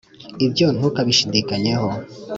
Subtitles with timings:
[0.45, 1.89] ibyo ntukabishidakenyeho